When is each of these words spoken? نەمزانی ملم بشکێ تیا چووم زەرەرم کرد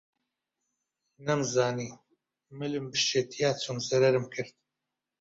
نەمزانی 1.25 1.89
ملم 2.57 2.85
بشکێ 2.91 3.21
تیا 3.31 3.49
چووم 3.61 3.77
زەرەرم 3.87 4.25
کرد 4.33 4.53